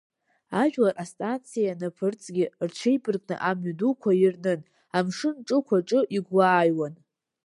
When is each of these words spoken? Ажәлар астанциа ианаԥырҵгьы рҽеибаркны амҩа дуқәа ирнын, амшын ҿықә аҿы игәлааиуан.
Ажәлар 0.61 0.95
астанциа 1.03 1.61
ианаԥырҵгьы 1.65 2.45
рҽеибаркны 2.67 3.35
амҩа 3.49 3.73
дуқәа 3.79 4.11
ирнын, 4.23 4.61
амшын 4.97 5.35
ҿықә 5.47 5.71
аҿы 5.77 5.99
игәлааиуан. 6.17 6.93